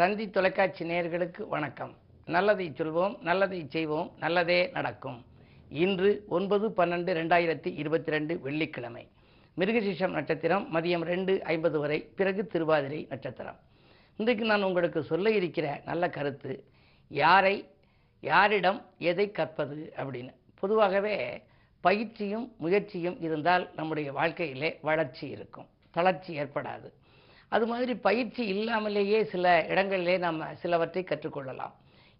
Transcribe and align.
தந்தி 0.00 0.30
தொலைக்காட்சி 0.30 0.84
நேயர்களுக்கு 0.84 1.48
வணக்கம். 1.48 1.96
நல்லதை 2.24 2.72
சொல்வோம் 2.76 3.20
நல்லதை 3.20 3.66
செய்வோம் 3.68 4.12
நல்லதே 4.18 4.70
நடக்கும். 4.72 5.24
இன்று 5.68 6.24
ஒன்பது 6.28 6.68
பன்னெண்டு 6.68 7.10
ரெண்டாயிரத்தி 7.18 7.74
இருபத்தி 7.74 8.10
ரெண்டு 8.10 8.40
வெள்ளிக்கிழமை. 8.40 9.08
மிருகசீஷம் 9.58 10.10
நட்சத்திரம் 10.10 10.64
மதியம் 10.74 11.04
ரெண்டு 11.04 11.44
ஐம்பது 11.44 11.78
வரை 11.78 12.00
பிறகு 12.00 12.46
திருவாதிரை 12.46 13.06
நட்சத்திரம். 13.08 13.58
இன்றைக்கு 14.16 14.44
நான் 14.44 14.62
உங்களுக்கு 14.62 15.02
சொல்ல 15.02 15.30
இருக்கிற 15.30 15.82
நல்ல 15.84 16.08
கருத்து 16.08 16.64
யாரை 17.08 17.68
யாரிடம் 18.20 18.80
எதை 18.98 19.30
கற்பது 19.30 19.92
அப்படின்னு. 19.96 20.32
பொதுவாகவே 20.54 21.42
பயிற்சியும் 21.80 22.54
முயற்சியும் 22.58 23.20
இருந்தால் 23.20 23.70
நம்முடைய 23.76 24.12
வாழ்க்கையிலே 24.12 24.78
வளர்ச்சி 24.82 25.28
இருக்கும் 25.28 25.66
தளர்ச்சி 25.90 26.40
ஏற்படாது. 26.40 26.90
அது 27.54 27.64
மாதிரி 27.66 27.92
பயிற்சி 28.06 28.42
இல்லாமலேயே 28.54 29.20
சில 29.32 29.44
இடங்களிலே 29.72 30.16
நம்ம 30.26 30.48
சிலவற்றை 30.62 31.02
கற்றுக்கொள்ளலாம். 31.04 31.74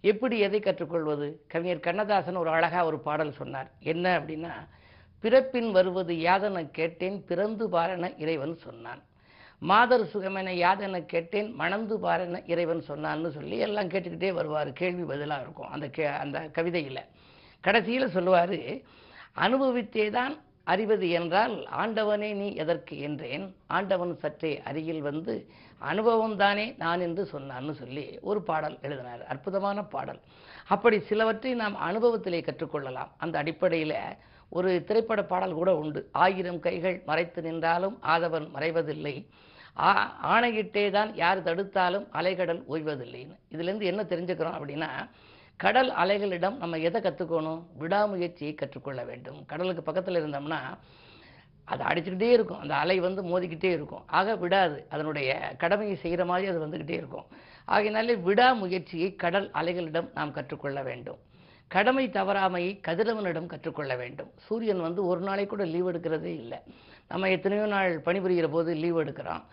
எப்படி 0.04 0.36
எதை 0.46 0.60
கற்றுக்கொள்வது? 0.60 1.26
கவிஞர் 1.52 1.86
கண்ணதாசன் 1.86 2.40
ஒரு 2.42 2.50
அழகாக 2.56 2.84
ஒரு 2.90 2.98
பாடல் 3.06 3.38
சொன்னார். 3.40 3.68
என்ன 3.92 4.04
அப்படின்னா 4.18 4.52
பிறப்பின் 5.24 5.70
வருவது 5.76 6.14
யாதென 6.28 6.58
கேட்டேன் 6.78 7.18
பிறந்து 7.30 7.64
பாரன 7.74 8.10
இறைவன் 8.24 8.54
சொன்னான். 8.66 9.02
மாதர் 9.70 10.04
சுகமென 10.12 10.50
யாதென 10.64 10.98
கேட்டேன் 11.12 11.48
மணந்து 11.60 11.96
பாரன 12.04 12.42
இறைவன் 12.52 12.82
சொன்னான்னு 12.88 13.30
சொல்லி 13.38 13.56
எல்லாம் 13.66 13.90
கேட்டுக்கிட்டே 13.94 14.30
வருவார். 14.38 14.70
கேள்வி 14.80 15.04
பதிலாக 15.12 15.44
இருக்கும் 15.46 15.72
அந்த 15.76 15.88
கே 15.96 16.04
அந்த 16.24 16.38
கவிதையில். 16.58 17.02
கடைசியில் 17.64 18.14
சொல்லுவார் 18.16 18.56
அனுபவித்தே 19.44 20.06
தான் 20.18 20.34
அறிவது 20.70 21.10
என்றால் 21.10 21.68
ஆண்டவனே 21.78 22.34
நீ 22.34 22.54
எதற்கு 22.54 23.00
என்றேன். 23.00 23.56
ஆண்டவன் 23.66 24.18
சற்றே 24.18 24.62
அருகில் 24.62 25.02
வந்து 25.02 25.46
அனுபவம் 25.78 26.36
தானே 26.36 26.74
நான் 26.78 27.00
என்று 27.00 27.28
சொன்னான்னு 27.32 27.72
சொல்லி 27.72 28.18
ஒரு 28.20 28.42
பாடல் 28.42 28.78
எழுதினார். 28.82 29.26
அற்புதமான 29.26 29.82
பாடல். 29.82 30.20
அப்படி 30.68 31.00
சிலவற்றை 31.00 31.54
நாம் 31.54 31.76
அனுபவத்திலே 31.76 32.40
கற்றுக்கொள்ளலாம். 32.40 33.10
அந்த 33.16 33.38
அடிப்படையில் 33.38 33.94
ஒரு 34.48 34.84
திரைப்பட 34.84 35.22
பாடல் 35.24 35.52
கூட 35.52 35.76
உண்டு. 35.76 36.08
ஆயிரம் 36.12 36.60
கைகள் 36.60 37.02
மறைத்து 37.06 37.42
நின்றாலும் 37.42 37.98
ஆதவன் 38.02 38.50
மறைவதில்லை. 38.54 39.26
ஆ- 39.78 40.16
ஆணையிட்டே 40.24 40.90
தான் 40.90 41.14
யார் 41.14 41.42
தடுத்தாலும் 41.42 42.06
அலைகடல் 42.12 42.62
ஓய்வதில்லைன்னு. 42.70 43.36
இதுலேருந்து 43.50 43.82
என்ன 43.82 44.02
தெரிஞ்சுக்கிறோம் 44.02 44.54
அப்படின்னா 44.58 44.88
கடல் 45.62 45.90
அலைகளிடம் 45.90 46.56
நம்ம 46.56 46.78
எதை 46.78 47.00
கற்றுக்கணும் 47.00 47.62
விடாமுயற்சியை 47.80 48.54
கற்றுக்கொள்ள 48.54 49.04
வேண்டும். 49.04 49.38
கடலுக்கு 49.46 49.82
பக்கத்தில் 49.82 50.18
இருந்தோம்னா 50.20 50.60
அது 51.64 51.82
அடிச்சுக்கிட்டே 51.84 52.30
இருக்கும். 52.36 52.58
அந்த 52.58 52.74
அலை 52.74 53.00
வந்து 53.00 53.22
மோதிக்கிட்டே 53.22 53.70
இருக்கும். 53.78 54.04
ஆக 54.06 54.36
விடாது. 54.36 54.86
அதனுடைய 54.88 55.54
கடமையை 55.58 55.96
செய்கிற 55.96 56.24
மாதிரி 56.24 56.48
அது 56.48 56.66
வந்துக்கிட்டே 56.66 56.96
இருக்கும். 57.00 57.26
ஆகையினாலே 57.64 58.14
விடாமுயற்சியை 58.28 59.16
கடல் 59.16 59.50
அலைகளிடம் 59.50 60.08
நாம் 60.14 60.32
கற்றுக்கொள்ள 60.32 60.82
வேண்டும். 60.82 61.20
கடமை 61.74 62.04
தவறாமையை 62.18 62.70
கதிரவனிடம் 62.86 63.50
கற்றுக்கொள்ள 63.50 63.92
வேண்டும். 64.00 64.30
சூரியன் 64.46 64.86
வந்து 64.86 65.00
ஒரு 65.10 65.20
நாளை 65.28 65.44
கூட 65.50 65.64
லீவ் 65.74 65.90
எடுக்கிறதே 65.90 66.32
இல்லை. 66.42 66.58
நம்ம 67.10 67.28
எத்தனையோ 67.34 67.64
நாள் 67.74 67.92
பணிபுரிகிற 68.06 68.48
போது 68.54 68.70
லீவ் 68.82 68.98
எடுக்கிறோம் 69.02 69.44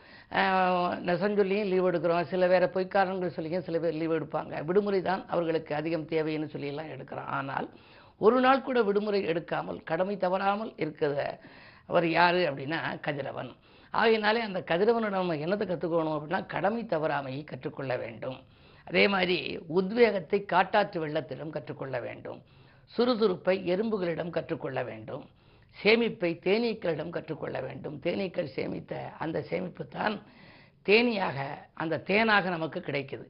நெசஞ்சொல்லியும் 1.09 1.69
லீவ் 1.73 1.87
எடுக்கிறோம். 1.89 2.23
சில 2.31 2.47
வேறு 2.53 2.67
பொய்க்காரங்கள் 2.75 3.35
சொல்லியும் 3.37 3.65
சில 3.67 3.79
பேர் 3.83 3.99
லீவ் 4.01 4.15
எடுப்பாங்க. 4.17 4.53
விடுமுறை 4.69 4.99
தான் 5.09 5.23
அவர்களுக்கு 5.33 5.71
அதிகம் 5.79 6.09
தேவைன்னு 6.13 6.51
சொல்லியெல்லாம் 6.55 6.91
எடுக்கிறோம் 6.95 7.29
ஆனால் 7.37 7.69
ஒரு 8.25 8.37
நாள் 8.45 8.65
கூட 8.67 8.79
விடுமுறை 8.89 9.21
எடுக்காமல் 9.31 9.79
கடமை 9.91 10.17
தவறாமல் 10.25 10.71
இருக்கிற 10.83 11.23
அவர் 11.89 12.05
யார் 12.17 12.39
அப்படின்னா 12.49 12.79
கதிரவன். 13.07 13.51
ஆகையினாலே 13.93 14.39
அந்த 14.47 14.59
கதிரவனிடம் 14.71 15.21
நம்ம 15.21 15.35
என்னத்தை 15.45 15.65
கற்றுக்கணும் 15.67 16.15
அப்படின்னா 16.17 16.41
கடமை 16.55 16.81
தவறாமையை 16.93 17.41
கற்றுக்கொள்ள 17.51 17.93
வேண்டும். 18.03 18.39
அதே 18.87 19.03
மாதிரி 19.13 19.37
உத்வேகத்தை 19.77 20.39
காட்டாற்று 20.45 20.97
வெள்ளத்திடம் 21.03 21.55
கற்றுக்கொள்ள 21.55 21.99
வேண்டும். 21.99 22.39
சுறுசுறுப்பை 22.95 23.55
எறும்புகளிடம் 23.73 24.35
கற்றுக்கொள்ள 24.37 24.81
வேண்டும். 24.83 25.23
சேமிப்பை 25.75 26.29
தேனீக்களிடம் 26.45 27.15
கற்றுக்கொள்ள 27.15 27.57
வேண்டும். 27.61 27.95
தேனீக்கள் 28.05 28.53
சேமித்த 28.55 28.93
அந்த 29.17 29.37
சேமிப்பு 29.49 29.83
தான் 29.87 30.15
தேனியாக 30.85 31.37
அந்த 31.73 32.03
தேனாக 32.09 32.49
நமக்கு 32.49 32.79
கிடைக்குது. 32.79 33.25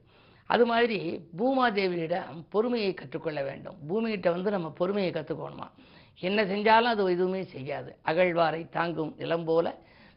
அது 0.50 0.64
மாதிரி 0.66 0.98
பூமாதேவியிடம் 1.38 2.38
பொறுமையை 2.50 2.92
கற்றுக்கொள்ள 2.94 3.40
வேண்டும். 3.42 3.76
பூமிகிட்ட 3.88 4.28
வந்து 4.36 4.50
நம்ம 4.50 4.68
பொறுமையை 4.70 5.10
கற்றுக்கணுமா 5.12 5.68
என்ன 6.20 6.44
செஞ்சாலும் 6.44 6.92
அது 6.92 7.02
எதுவுமே 7.16 7.42
செய்யாது. 7.54 7.90
அகழ்வாரை 8.06 8.62
தாங்கும் 8.68 9.12
நிலம் 9.18 9.44
போல 9.44 9.66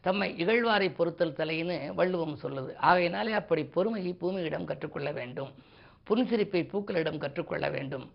தம்மை 0.02 0.28
இகழ்வாரை 0.44 0.88
பொறுத்தல் 0.94 1.38
தலைன்னு 1.38 1.76
வள்ளுவம் 1.94 2.38
சொல்லுது. 2.42 2.72
ஆகையினாலே 2.90 3.32
அப்படி 3.32 3.62
பொறுமையை 3.76 4.12
பூமியிடம் 4.20 4.68
கற்றுக்கொள்ள 4.70 5.10
வேண்டும். 5.18 5.50
புன்சிரிப்பை 6.10 6.62
பூக்களிடம் 6.72 7.22
கற்றுக்கொள்ள 7.24 7.66
வேண்டும். 7.70 8.06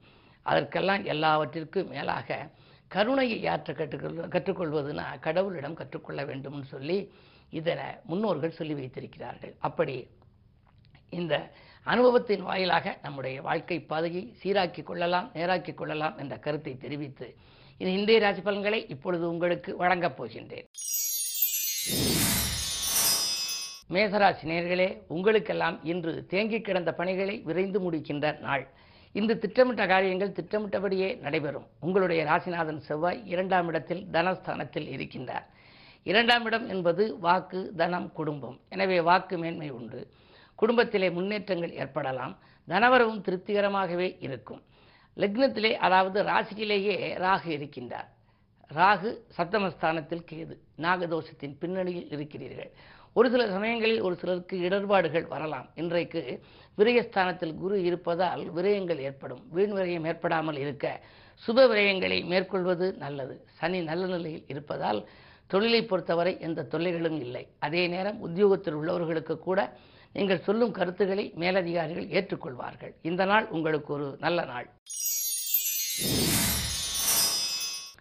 அதற்கெல்லாம் 0.41 1.03
எல்லாவற்றிற்கும் 1.03 1.87
மேலாக 1.87 2.49
கருணையை 2.87 3.41
யாற்ற 3.41 3.73
கற்றுக்கொள் 3.73 4.33
கற்றுக்கொள்வதுனா 4.35 5.05
கடவுளிடம் 5.21 5.73
கற்றுக்கொள்ள 5.73 6.21
வேண்டும்னு 6.25 6.67
சொல்லி 6.73 6.97
இதனை 7.49 7.87
முன்னோர்கள் 8.03 8.57
சொல்லி 8.59 8.73
வைத்திருக்கிறார்கள். 8.73 9.53
அப்படி 9.59 9.95
இந்த 11.09 11.33
அனுபவத்தின் 11.83 12.41
வாயிலாக 12.41 12.97
நம்முடைய 13.01 13.41
வாழ்க்கை 13.41 13.79
பாதையை 13.91 14.23
சீராக்கி 14.43 14.83
கொள்ளலாம் 14.83 15.27
நேராக்கி 15.33 15.73
கொள்ளலாம் 15.73 16.17
என்ற 16.17 16.37
கருத்தை 16.37 16.73
தெரிவித்து 16.77 17.27
இது 17.77 17.89
இந்திய 17.93 18.19
ராசி 18.19 18.41
பலன்களை 18.41 18.79
இப்பொழுது 18.87 19.25
உங்களுக்கு 19.29 19.71
வழங்கப் 19.77 20.17
போகின்றேன். 20.19 20.67
மேசராசி 23.93 24.43
நேர்களே 24.43 25.01
உங்களுக்கெல்லாம் 25.07 25.83
இன்று 25.83 26.25
தேங்கி 26.25 26.61
கிடந்த 26.61 26.93
பணிகளை 26.93 27.39
விரைந்து 27.39 27.79
முடிக்கின்ற 27.79 28.39
நாள். 28.39 28.67
இன்று 29.11 29.37
திட்டமிட்ட 29.37 29.87
காரியங்கள் 29.87 30.31
திட்டமிட்டபடியே 30.31 31.17
நடைபெறும். 31.17 31.67
உங்களுடைய 31.79 32.23
ராசிநாதன் 32.25 32.77
செவ்வாய் 32.77 33.21
இரண்டாம் 33.25 33.67
இடத்தில் 33.67 34.07
தனஸ்தானத்தில் 34.11 34.87
இருக்கின்றார். 34.97 35.45
இரண்டாம் 36.03 36.45
இடம் 36.45 36.67
என்பது 36.67 37.17
வாக்கு 37.19 37.73
தனம் 37.75 38.11
குடும்பம். 38.11 38.59
எனவே 38.69 39.01
வாக்கு 39.01 39.37
மேன்மை 39.37 39.69
உண்டு. 39.69 40.11
குடும்பத்திலே 40.55 41.09
முன்னேற்றங்கள் 41.09 41.71
ஏற்படலாம். 41.71 42.39
தனவரவும் 42.67 43.21
திருப்திகரமாகவே 43.21 44.15
இருக்கும். 44.19 44.61
லக்னத்திலே 45.17 45.73
அதாவது 45.75 46.23
ராசியிலேயே 46.23 46.97
ராகு 47.17 47.45
இருக்கின்றார். 47.45 48.09
ராகு 48.75 49.09
சப்தமஸ்தானத்தில் 49.37 50.23
கேது 50.29 50.55
நாகதோஷத்தின் 50.85 51.55
பின்னணியில் 51.59 52.09
இருக்கிறீர்கள். 52.15 52.71
ஒரு 53.13 53.27
சில 53.33 53.43
சமயங்களில் 53.53 54.01
ஒரு 54.01 54.15
சிலருக்கு 54.21 54.55
இடர்பாடுகள் 54.59 55.27
வரலாம். 55.27 55.67
இன்றைக்கு 55.81 56.21
விரயஸ்தானத்தில் 56.77 57.55
குரு 57.61 57.83
இருப்பதால் 57.83 58.43
விரயங்கள் 58.57 58.99
ஏற்படும். 59.09 59.43
வீண் 59.55 59.75
விரயம் 59.77 60.07
ஏற்படாமல் 60.11 60.57
இருக்க 60.57 60.85
சுப 61.45 61.65
விரயங்களை 61.71 62.19
மேற்கொள்வது 62.25 62.87
நல்லது. 63.03 63.35
சனி 63.59 63.79
நல்ல 63.81 64.05
நிலையில் 64.05 64.45
இருப்பதால் 64.47 65.07
தொழிலை 65.47 65.81
பொறுத்தவரை 65.83 66.33
எந்த 66.39 66.67
தொல்லைகளும் 66.73 67.19
இல்லை. 67.25 67.47
அதே 67.59 67.87
நேரம் 67.87 68.19
உத்தியோகத்தில் 68.19 68.77
உள்ளவர்களுக்கு 68.79 69.37
கூட 69.39 69.77
நீங்கள் 70.13 70.43
சொல்லும் 70.47 70.71
கருத்துக்களை 70.71 71.33
மேலதிகாரிகள் 71.35 72.11
ஏற்றுக்கொள்வார்கள். 72.17 72.93
இந்த 73.01 73.25
நாள் 73.25 73.47
உங்களுக்கு 73.47 73.93
ஒரு 73.93 74.17
நல்ல 74.19 74.45
நாள். 74.45 74.67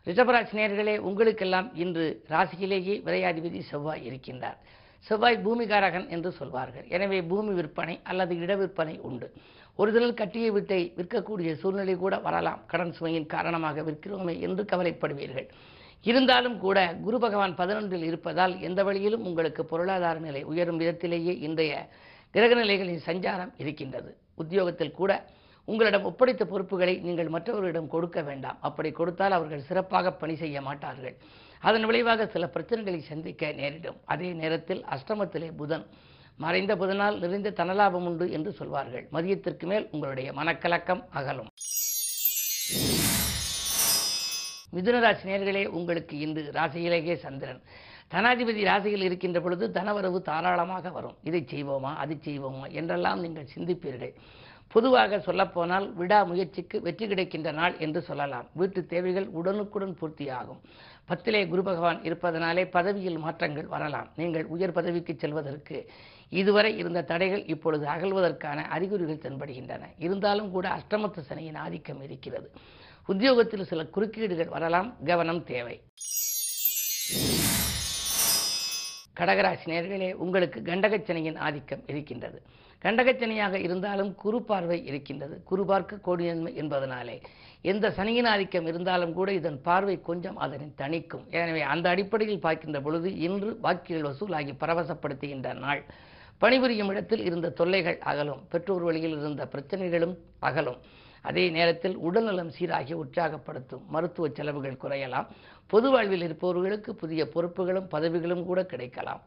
ரிஷபராசி 0.07 0.55
நேர்களே 0.59 0.95
உங்களுக்கெல்லாம் 1.09 1.69
இன்று 1.83 2.05
ராசியிலேயே 2.33 2.95
விரையாதிபதி 3.07 3.61
செவ்வாய் 3.71 4.05
இருக்கின்றார். 4.09 4.59
செவ்வாய் 5.07 5.39
பூமிகாரகன் 5.45 6.07
என்று 6.15 6.31
சொல்வார்கள். 6.39 6.87
எனவே 6.97 7.19
பூமி 7.31 7.53
விற்பனை 7.59 7.95
அல்லது 8.11 8.35
இட 8.45 8.53
விற்பனை 8.61 8.95
உண்டு. 9.09 9.27
ஒரு 9.79 9.91
சிலர் 9.95 10.19
கட்டிய 10.21 10.47
வீட்டை 10.57 10.81
விற்கக்கூடிய 10.99 11.51
சூழ்நிலை 11.63 11.95
கூட 12.05 12.15
வரலாம். 12.27 12.61
கடன் 12.71 12.95
சுமையின் 12.99 13.31
காரணமாக 13.35 13.83
விற்கிறோமே 13.89 14.35
என்று 14.47 14.63
கவலைப்படுவீர்கள். 14.73 15.49
இருந்தாலும் 16.11 16.57
கூட 16.65 16.79
குரு 17.05 17.19
பகவான் 17.25 17.55
பதினொன்றில் 17.61 18.07
இருப்பதால் 18.11 18.55
எந்த 18.69 18.81
வழியிலும் 18.89 19.27
உங்களுக்கு 19.29 19.63
பொருளாதார 19.73 20.19
நிலை 20.27 20.43
உயரும் 20.53 20.81
விதத்திலேயே 20.83 21.35
இன்றைய 21.47 21.73
கிரக 22.35 22.53
நிலைகளின் 22.61 23.07
சஞ்சாரம் 23.09 23.53
இருக்கின்றது. 23.63 24.11
உத்தியோகத்தில் 24.43 24.97
கூட 25.01 25.13
உங்களிடம் 25.71 26.07
ஒப்படைத்த 26.09 26.45
பொறுப்புகளை 26.53 26.95
நீங்கள் 27.07 27.33
மற்றவர்களிடம் 27.35 27.93
கொடுக்க 27.95 28.19
வேண்டாம். 28.29 28.59
அப்படி 28.69 28.91
கொடுத்தால் 28.99 29.37
அவர்கள் 29.39 29.67
சிறப்பாக 29.69 30.13
பணி 30.21 30.35
செய்ய 30.43 30.61
மாட்டார்கள். 30.69 31.17
அதன் 31.69 31.87
விளைவாக 31.91 32.27
சில 32.35 32.47
பிரச்சனைகளை 32.55 33.01
சந்திக்க 33.13 33.53
நேரிடும். 33.61 33.99
அதே 34.15 34.29
நேரத்தில் 34.43 34.83
அஷ்டமத்திலே 34.97 35.49
புதன். 35.63 35.87
மறைந்த 36.45 36.73
புதனால் 36.81 37.19
நிறைந்த 37.25 37.55
தனலாபம் 37.61 38.07
உண்டு 38.11 38.27
என்று 38.37 38.51
சொல்வார்கள். 38.53 39.05
மதியத்திற்கு 39.15 39.67
மேல் 39.73 39.89
உங்களுடைய 39.95 40.29
மனக்கலக்கம் 40.39 41.03
அகலும். 41.19 41.51
மிதுனராசி 44.77 45.25
நேர்களே 45.31 45.65
உங்களுக்கு 45.79 46.15
இன்று 46.25 46.43
ராசியிலேயே 46.59 47.15
சந்திரன். 47.27 47.61
தனாதிபதி 48.15 48.63
ராசியில் 48.71 49.05
இருக்கின்ற 49.07 49.39
பொழுது 49.45 49.65
தனவரவு 49.77 50.19
தாராளமாக 50.31 50.91
வரும். 50.97 51.17
இதை 51.29 51.41
செய்வோமா 51.53 51.93
அது 52.03 52.15
செய்வோமா 52.27 52.67
என்றெல்லாம் 52.81 53.23
நீங்கள் 53.25 53.53
சிந்திப்பீர்கள். 53.55 54.15
பொதுவாக 54.77 55.19
சொல்லப்போனால் 55.27 55.87
விடா 55.99 56.19
முயற்சிக்கு 56.31 56.77
வெற்றி 56.87 57.07
கிடைக்கின்ற 57.11 57.51
நாள் 57.59 57.75
என்று 57.85 58.01
சொல்லலாம். 58.09 58.47
வீட்டு 58.61 58.81
தேவைகள் 58.93 59.29
உடனுக்குடன் 59.39 59.95
பூர்த்தியாகும். 60.01 60.61
பத்திலே 61.11 61.41
குரு 61.53 61.63
பகவான் 61.69 62.01
இருப்பதனாலே 62.09 62.65
பதவியில் 62.77 63.19
மாற்றங்கள் 63.25 63.69
வரலாம். 63.75 64.09
நீங்கள் 64.21 64.47
உயர் 64.55 64.77
பதவிக்கு 64.79 65.15
செல்வதற்கு 65.23 65.79
இதுவரை 66.41 66.73
இருந்த 66.81 67.07
தடைகள் 67.11 67.45
இப்பொழுது 67.55 67.87
அகல்வதற்கான 67.95 68.59
அறிகுறிகள் 68.77 69.23
தென்படுகின்றன. 69.25 69.83
இருந்தாலும் 70.07 70.51
கூட 70.57 70.69
அஷ்டமத்து 70.79 71.23
சனியின் 71.31 71.61
ஆதிக்கம் 71.65 72.03
இருக்கிறது. 72.07 72.51
உத்தியோகத்தில் 73.13 73.69
சில 73.73 73.83
குறுக்கீடுகள் 73.97 74.55
வரலாம். 74.57 74.91
கவனம் 75.05 75.45
தேவை. 75.53 75.79
கடகராசி 79.19 79.67
நேர்களே 79.73 80.09
உங்களுக்கு 80.25 80.61
கண்டகச்சனையின் 80.61 81.39
ஆதிக்கம் 81.39 81.83
இருக்கின்றது. 81.87 82.39
கண்டகச்சனையாக 82.85 83.55
இருந்தாலும் 83.67 84.15
குரு 84.15 84.39
பார்வை 84.43 84.79
இருக்கின்றது. 84.85 85.43
குறு 85.45 85.65
பார்க்க 85.65 85.99
கோடியன்மை 86.07 86.53
என்பதனாலே 86.63 87.17
எந்த 87.63 87.91
சனியின் 87.91 88.29
ஆதிக்கம் 88.33 88.67
இருந்தாலும் 88.67 89.13
கூட 89.13 89.33
இதன் 89.33 89.61
பார்வை 89.63 90.01
கொஞ்சம் 90.01 90.37
அதனை 90.37 90.69
தணிக்கும். 90.83 91.25
எனவே 91.31 91.63
அந்த 91.75 91.87
அடிப்படையில் 91.89 92.45
பார்க்கின்ற 92.47 92.81
பொழுது 92.81 93.11
இன்று 93.19 93.59
வாக்கியல் 93.63 94.07
வசூலாகி 94.09 94.55
பரவசப்படுத்துகின்ற 94.61 95.55
நாள். 95.65 95.83
பணிபுரியும் 96.39 96.89
இடத்தில் 96.89 97.25
இருந்த 97.25 97.51
தொல்லைகள் 97.51 97.99
அகலும். 97.99 98.43
பெற்றோர் 98.49 98.83
வழியில் 98.83 99.19
இருந்த 99.19 99.49
பிரச்சனைகளும் 99.53 100.15
அகலும். 100.41 100.81
அதே 101.27 101.49
நேரத்தில் 101.49 101.97
உடல்நலம் 101.97 102.51
சீராகி 102.51 102.95
உற்சாகப்படுத்தும் 102.95 103.87
மருத்துவ 103.87 104.29
செலவுகள் 104.29 104.79
குறையலாம். 104.83 105.27
பொது 105.67 105.91
வாழ்வில் 105.91 106.23
இருப்பவர்களுக்கு 106.23 106.95
புதிய 106.95 107.29
பொறுப்புகளும் 107.35 107.89
பதவிகளும் 107.89 108.45
கூட 108.45 108.67
கிடைக்கலாம். 108.67 109.23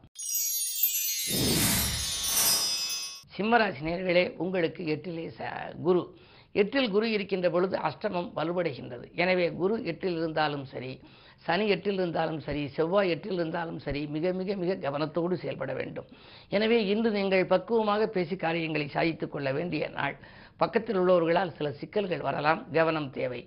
சிம்மராசி 3.36 3.84
நேர்களே 3.84 4.36
உங்களுக்கு 4.36 4.86
எட்டிலே 4.86 5.32
ச- 5.38 5.80
குரு. 5.82 6.16
எட்டில் 6.52 6.90
குரு 6.90 7.10
இருக்கின்ற 7.10 7.50
பொழுது 7.50 7.78
அஷ்டமம் 7.78 8.30
வலுவடைகின்றது. 8.36 9.14
எனவே 9.14 9.52
குரு 9.52 9.84
எட்டில் 9.84 10.16
இருந்தாலும் 10.16 10.64
சரி 10.64 11.00
சனி 11.36 11.68
எட்டில் 11.68 11.92
இருந்தாலும் 11.92 12.40
சரி 12.40 12.68
செவ்வாய் 12.68 13.10
எட்டில் 13.10 13.32
இருந்தாலும் 13.32 13.78
சரி 13.78 14.06
மிக 14.06 14.32
மிக 14.32 14.54
மிக 14.54 14.90
கவனத்தோடு 14.90 15.32
செயல்பட 15.32 15.72
வேண்டும். 15.72 16.06
எனவே 16.48 16.86
இன்று 16.86 17.10
நீங்கள் 17.10 17.46
பக்குவமாக 17.46 18.06
பேசி 18.06 18.36
காரியங்களை 18.36 18.88
சாதித்துக் 18.88 19.32
கொள்ள 19.32 19.52
வேண்டிய 19.52 19.88
நாள். 19.88 20.18
பக்கத்தில் 20.62 20.98
உள்ளவர்களால் 21.00 21.56
சில 21.58 21.68
சிக்கல்கள் 21.80 22.26
வரலாம் 22.28 22.60
கவனம் 22.76 23.10
தேவை. 23.18 23.40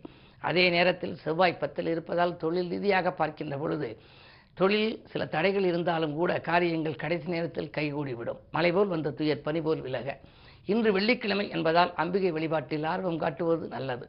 அதே 0.49 0.63
நேரத்தில் 0.75 1.15
செவ்வாய் 1.23 1.61
பத்தில் 1.61 1.89
இருப்பதால் 1.93 2.37
தொழில் 2.43 2.71
ரீதியாக 2.73 3.11
பார்க்கின்ற 3.19 3.57
பொழுது 3.63 3.89
தொழில் 4.59 4.89
சில 5.11 5.25
தடைகள் 5.35 5.65
இருந்தாலும் 5.69 6.15
கூட 6.19 6.31
காரியங்கள் 6.47 7.01
கடைசி 7.03 7.27
நேரத்தில் 7.35 7.69
கைகூடிவிடும். 7.77 8.39
மலை 8.55 8.71
போல் 8.71 8.91
வந்த 8.93 9.13
துயர் 9.19 9.45
பனி 9.47 9.61
போல் 9.67 9.83
விலக. 9.85 10.17
இன்று 10.71 10.89
வெள்ளிக்கிழமை 10.97 11.45
என்பதால் 11.55 11.93
அம்பிகை 12.01 12.31
வழிபாட்டில் 12.37 12.85
ஆர்வம் 12.91 13.21
காட்டுவது 13.23 13.65
நல்லது. 13.75 14.05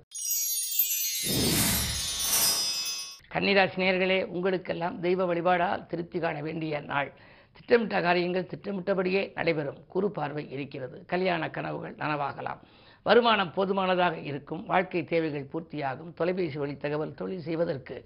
கன்னிராசி 3.34 3.78
நேர்களே 3.84 4.18
உங்களுக்கெல்லாம் 4.34 4.98
தெய்வ 5.06 5.22
வழிபாடால் 5.30 5.86
திருப்தி 5.92 6.18
காண 6.18 6.36
வேண்டிய 6.48 6.80
நாள். 6.92 7.10
திட்டமிட்ட 7.56 8.00
காரியங்கள் 8.00 8.50
திட்டமிட்டபடியே 8.52 9.32
நடைபெறும். 9.34 9.80
குறு 9.88 10.10
பார்வை 10.10 10.50
இருக்கிறது. 10.50 11.04
கல்யாண 11.06 11.50
கனவுகள் 11.50 11.94
நனவாகலாம். 11.94 12.60
வருமானம் 13.02 13.52
போதுமானதாக 13.52 14.16
இருக்கும். 14.30 14.62
வாழ்க்கை 14.66 15.04
தேவைகள் 15.04 15.50
பூர்த்தியாகும். 15.52 16.12
தொலைபேசி 16.14 16.58
வழி 16.58 16.76
தகவல் 16.76 17.14
தொழில் 17.14 17.46
செய்வதற்கு 17.48 17.96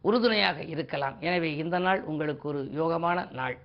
உறுதுணையாக 0.00 0.62
இருக்கலாம். 0.74 1.16
எனவே 1.20 1.56
இந்த 1.56 1.78
நாள் 1.78 2.02
உங்களுக்கு 2.02 2.48
ஒரு 2.48 2.60
யோகமான 2.80 3.18
நாள். 3.32 3.56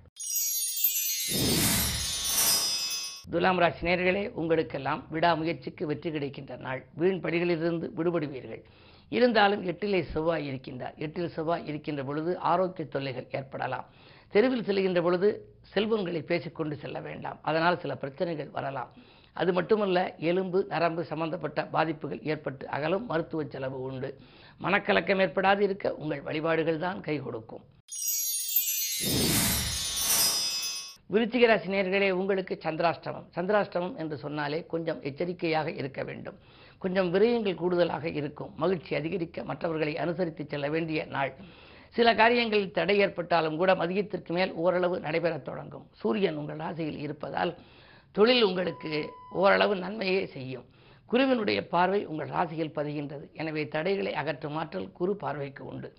துலாம் 3.31 3.59
ராசி 3.59 3.87
நேர்களே 3.87 4.23
உங்களுக்கெல்லாம் 4.41 5.03
விடாமுயற்சிக்கு 5.11 5.83
வெற்றி 5.85 6.11
கிடைக்கின்ற 6.11 6.55
நாள். 6.55 6.81
வீண் 6.93 7.21
படிகளிலிருந்து 7.25 7.87
விடுபடுவீர்கள். 7.97 8.63
இருந்தாலும் 9.09 9.63
எட்டிலே 9.65 10.01
செவ்வாய் 10.13 10.47
இருக்கின்றார். 10.49 10.95
எட்டில் 10.95 11.33
செவ்வாய் 11.35 11.67
இருக்கின்ற 11.67 12.03
பொழுது 12.03 12.31
ஆரோக்கிய 12.51 12.87
தொல்லைகள் 12.87 13.27
ஏற்படலாம். 13.31 13.87
தெருவில் 14.33 14.67
செல்கின்ற 14.67 15.01
பொழுது 15.01 15.27
செல்வங்களை 15.73 16.21
பேசிக்கொண்டு 16.21 16.75
செல்ல 16.75 16.99
வேண்டாம். 16.99 17.39
அதனால் 17.41 17.81
சில 17.83 17.95
பிரச்சனைகள் 17.95 18.49
வரலாம். 18.49 18.93
அது 19.33 19.53
மட்டுமல்ல 19.53 19.99
எலும்பு 20.29 20.65
நரம்பு 20.69 21.03
சம்பந்தப்பட்ட 21.11 21.65
பாதிப்புகள் 21.65 22.21
ஏற்பட்டு 22.31 22.67
அகலும் 22.67 23.05
மருத்துவ 23.05 23.43
செலவு 23.43 23.81
உண்டு. 23.81 24.09
மனக்கலக்கம் 24.61 25.21
ஏற்படாது 25.25 25.59
இருக்க 25.59 25.95
உங்கள் 25.95 26.21
வழிபாடுகள் 26.21 26.79
தான் 26.79 27.01
கை 27.01 27.17
கொடுக்கும். 27.19 27.63
விருச்சிக 31.13 31.47
ராசி 31.47 32.11
உங்களுக்கு 32.11 32.59
சந்திராஷ்டமம். 32.63 33.25
சந்திராஷ்டமம் 33.35 33.95
என்று 33.95 34.17
சொன்னாலே 34.17 34.65
கொஞ்சம் 34.65 35.01
எச்சரிக்கையாக 35.01 35.71
இருக்க 35.71 36.03
வேண்டும். 36.03 36.37
கொஞ்சம் 36.77 37.13
விரயங்கள் 37.13 37.61
கூடுதலாக 37.61 38.09
இருக்கும். 38.09 38.53
மகிழ்ச்சி 38.55 38.95
அதிகரிக்க 38.95 39.43
மற்றவர்களை 39.43 39.97
அனுசரித்து 39.97 40.45
செல்ல 40.49 40.69
வேண்டிய 40.69 41.05
நாள். 41.05 41.33
சில 41.95 42.09
காரியங்களில் 42.15 42.75
தடை 42.77 42.95
ஏற்பட்டாலும் 42.97 43.57
கூட 43.57 43.71
மதியத்திற்கு 43.75 44.31
மேல் 44.37 44.51
ஓரளவு 44.63 44.95
நடைபெறத் 44.99 45.47
தொடங்கும். 45.49 45.85
சூரியன் 46.01 46.39
உங்கள் 46.41 46.61
ராசியில் 46.63 46.99
இருப்பதால் 47.05 47.51
தொழில் 48.11 48.43
உங்களுக்கு 48.43 48.91
ஓரளவு 49.41 49.75
நன்மையே 49.75 50.25
செய்யும். 50.35 50.65
குருவினுடைய 51.05 51.59
பார்வை 51.73 52.01
உங்கள் 52.05 52.31
ராசியில் 52.35 52.75
பதிகின்றது. 52.75 53.25
எனவே 53.33 53.63
தடைகளை 53.67 54.13
அகற்றும் 54.21 54.55
ஆற்றல் 54.55 54.91
குரு 54.91 55.15
பார்வைக்கு 55.15 55.63
உண்டு. 55.65 55.89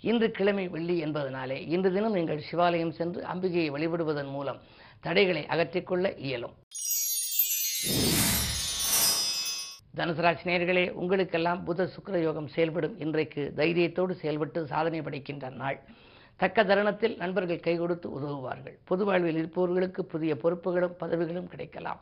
இன்று 0.00 0.28
கிழமை 0.30 0.68
வெள்ளி 0.68 0.96
என்பதனாலே 1.04 1.58
இன்று 1.74 1.92
தினம் 1.92 2.16
நீங்கள் 2.18 2.42
சிவாலயம் 2.50 2.96
சென்று 3.00 3.20
அம்பிகையை 3.34 3.68
வழிபடுவதன் 3.76 4.30
மூலம் 4.36 4.60
தடைகளை 5.00 5.42
அகற்றிக்கொள்ள 5.48 6.06
இயலும். 6.28 6.56
தனுசராசி 9.98 10.44
நேர்களே 10.48 10.82
உங்களுக்கெல்லாம் 11.00 11.58
புத 11.66 11.86
சுக்கர 11.94 12.16
யோகம் 12.22 12.46
செயல்படும். 12.52 12.94
இன்றைக்கு 13.04 13.42
தைரியத்தோடு 13.56 14.12
செயல்பட்டு 14.20 14.60
சாதனை 14.70 15.00
படைக்கின்ற 15.00 15.48
நாள். 15.62 15.78
தக்க 16.40 16.64
தருணத்தில் 16.70 17.16
நண்பர்கள் 17.22 17.60
கை 17.66 17.74
கொடுத்து 17.78 18.06
உதவுவார்கள். 18.18 18.76
பொது 18.90 19.02
வாழ்வில் 19.08 19.40
இருப்பவர்களுக்கு 19.42 20.04
புதிய 20.14 20.34
பொறுப்புகளும் 20.44 20.96
பதவிகளும் 21.02 21.50
கிடைக்கலாம். 21.52 22.00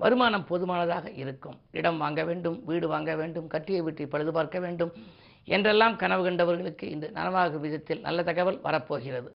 வருமானம் 0.00 0.46
போதுமானதாக 0.50 1.10
இருக்கும். 1.22 1.58
இடம் 1.80 1.98
வாங்க 2.04 2.20
வேண்டும் 2.30 2.56
வீடு 2.70 2.86
வாங்க 2.94 3.16
வேண்டும் 3.22 3.50
கட்டிய 3.56 3.80
வீட்டை 3.88 4.06
பழுது 4.14 4.32
பார்க்க 4.38 4.58
வேண்டும் 4.66 4.94
என்றெல்லாம் 5.48 5.98
கனவு 6.04 6.22
கண்டவர்களுக்கு 6.30 6.86
இன்று 6.94 7.10
நனவாகும் 7.18 7.64
விதத்தில் 7.66 8.04
நல்ல 8.06 8.22
தகவல் 8.30 8.62
வரப்போகிறது. 8.68 9.30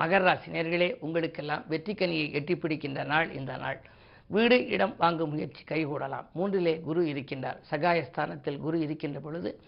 மகர 0.00 0.22
ராசி 0.28 0.48
நேர்களே 0.54 0.92
உங்களுக்கெல்லாம் 1.04 1.66
வெற்றிக்கனியை 1.72 2.26
எட்டி 2.38 2.54
பிடிக்கின்ற 2.54 3.02
நாள் 3.12 3.28
இந்த 3.40 3.52
நாள். 3.56 3.78
வீடு 4.26 4.66
இடம் 4.66 4.94
வாங்கும் 4.98 5.30
முயற்சி 5.30 5.62
கைகூடலாம். 5.64 6.26
மூன்றிலே 6.34 6.80
குரு 6.80 7.02
இருக்கின்றார். 7.04 7.58
சகாயஸ்தானத்தில் 7.70 8.58
குரு 8.58 8.80
இருக்கின்ற 8.80 9.20
பொழுது 9.20 9.60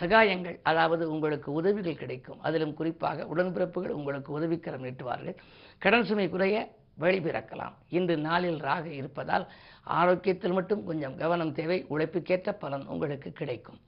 சகாயங்கள் 0.00 0.58
அதாவது 0.62 1.10
உங்களுக்கு 1.10 1.52
உதவிகள் 1.52 1.96
கிடைக்கும். 1.96 2.40
அதிலும் 2.40 2.74
குறிப்பாக 2.74 3.26
உடன்பிறப்புகள் 3.34 3.96
உங்களுக்கு 3.98 4.32
உதவிக்கரம் 4.32 4.84
நீட்டுவார்கள். 4.84 5.36
கடன் 5.78 6.04
சுமை 6.04 6.28
குறைய 6.28 6.76
வழி 6.96 7.18
பிறக்கலாம். 7.18 7.74
இன்று 7.88 8.16
நாளில் 8.16 8.56
ராக 8.56 8.88
இருப்பதால் 8.88 9.48
ஆரோக்கியத்தில் 9.84 10.52
மட்டும் 10.52 10.84
கொஞ்சம் 10.84 11.16
கவனம் 11.16 11.52
தேவை. 11.52 11.84
உழைப்புக்கேற்ற 11.88 12.52
பலன் 12.52 12.86
உங்களுக்கு 12.86 13.32
கிடைக்கும். 13.32 13.78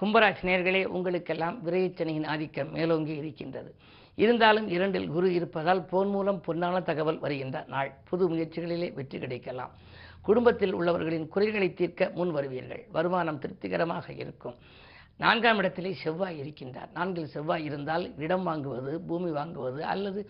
கும்பராசி 0.00 0.42
நேர்களே 0.42 0.84
உங்களுக்கெல்லாம் 0.84 1.66
விரைச்சனையின் 1.66 2.26
ஆதிக்கம் 2.26 2.70
மேலோங்கி 2.70 3.14
இருக்கின்றது. 3.14 3.74
இருந்தாலும் 4.22 4.68
இரண்டில் 4.76 5.08
குரு 5.14 5.28
இருப்பதால் 5.38 5.82
போன் 5.90 6.08
மூலம் 6.08 6.42
பொன்னான 6.46 6.82
தகவல் 6.82 7.18
வருகின்ற 7.18 7.58
நாள். 7.74 7.90
புது 8.08 8.24
முயற்சிகளிலே 8.30 8.88
வெற்றி 8.98 9.18
கிடைக்கலாம். 9.18 9.72
குடும்பத்தில் 10.22 10.74
உள்ளவர்களின் 10.78 11.28
குறைகளை 11.34 11.68
தீர்க்க 11.80 12.10
முன் 12.14 12.34
வருவீர்கள். 12.36 12.82
வருமானம் 12.92 13.38
திருப்திகரமாக 13.38 14.06
இருக்கும். 14.22 14.56
நான்காம் 15.16 15.58
இடத்திலே 15.58 15.92
செவ்வாய் 16.02 16.40
இருக்கின்றார். 16.42 16.90
நான்கில் 16.94 17.32
செவ்வாய் 17.34 17.64
இருந்தால் 17.64 18.04
இடம் 18.18 18.46
வாங்குவது 18.48 18.92
பூமி 19.08 19.30
வாங்குவது 19.38 19.80
அல்லது 19.92 20.20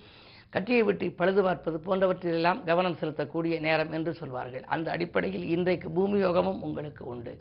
கட்டியை 0.51 0.83
விட்டு 0.83 1.07
பழுது 1.21 1.43
பார்ப்பது 1.43 1.79
போன்றவற்றிலெல்லாம் 1.87 2.61
கவனம் 2.65 2.99
செலுத்தக்கூடிய 3.01 3.57
நேரம் 3.61 3.93
என்று 3.93 4.15
சொல்வார்கள். 4.15 4.65
அந்த 4.75 4.91
அடிப்படையில் 4.91 5.47
இன்றைக்கு 5.57 5.91
பூமி 5.91 6.19
யோகமும் 6.19 6.63
உங்களுக்கு 6.63 7.05
உண்டு. 7.05 7.35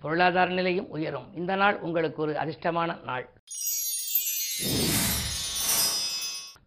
பொருளாதார 0.00 0.50
நிலையும் 0.50 0.88
உயரும். 0.88 1.28
இந்த 1.34 1.54
நாள் 1.62 1.78
உங்களுக்கு 1.80 2.22
ஒரு 2.22 2.34
அதிர்ஷ்டமான 2.44 2.90
நாள். 3.04 3.26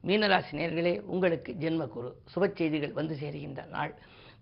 மீனராசி 0.08 0.54
நேர்களே 0.60 0.94
உங்களுக்கு 1.14 1.52
ஜென்ம 1.62 1.86
குரு 1.96 2.10
சுப 2.34 2.44
செய்திகள் 2.60 2.94
வந்து 3.00 3.16
சேருகின்ற 3.22 3.62
நாள். 3.76 3.92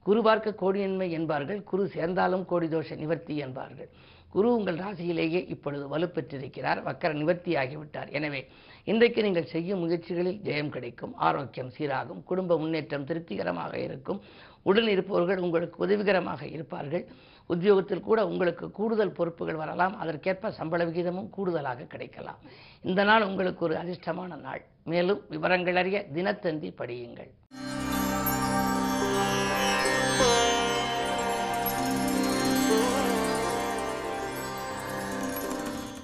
குரு 0.06 0.20
பார்க்க 0.28 0.60
கோடியன்மை 0.62 1.08
என்பார்கள் 1.18 1.62
குரு 1.70 1.84
சேர்ந்தாலும் 1.96 2.44
கோடி 2.52 2.68
தோஷ 2.74 2.96
நிவர்த்தி 3.04 3.36
என்பார்கள். 3.46 3.90
குரு 4.34 4.48
உங்கள் 4.58 4.78
ராசியிலேயே 4.84 5.42
இப்பொழுது 5.54 5.86
வலுப்பெற்றிருக்கிறார் 5.94 6.80
வக்கர 6.88 7.12
நிவர்த்தி 7.22 7.52
ஆகிவிட்டார். 7.62 8.10
எனவே 8.18 8.42
இன்றைக்கு 8.92 9.20
நீங்கள் 9.26 9.52
செய்யும் 9.54 9.82
முயற்சிகளில் 9.84 10.40
ஜெயம் 10.48 10.74
கிடைக்கும் 10.76 11.14
ஆரோக்கியம் 11.28 11.72
சீராகும் 11.78 12.22
குடும்ப 12.30 12.58
முன்னேற்றம் 12.64 13.08
திருப்திகரமாக 13.10 13.74
இருக்கும் 13.88 14.20
உடன் 14.70 14.92
இருப்பவர்கள் 14.96 15.44
உங்களுக்கு 15.48 15.84
உதவிகரமாக 15.86 16.42
இருப்பார்கள். 16.56 17.06
உத்தியோகத்தில் 17.48 18.08
கூட 18.08 18.28
உங்களுக்கு 18.28 18.72
கூடுதல் 18.72 19.12
பொறுப்புகள் 19.12 19.56
வரலாம். 19.56 19.98
அதற்கேற்ப 19.98 20.52
சம்பள 20.52 20.86
விகிதமும் 20.86 21.30
கூடுதலாக 21.30 21.84
கிடைக்கலாம். 21.84 22.40
இந்த 22.82 23.04
நாள் 23.04 23.24
உங்களுக்கு 23.24 23.66
ஒரு 23.66 23.76
அதிர்ஷ்டமான 23.76 24.40
நாள். 24.40 24.62
மேலும் 24.84 25.22
விவரங்கள் 25.30 25.76
அறிய 25.76 26.06
தினத்தந்தி 26.14 26.70
படியுங்கள். 26.78 27.32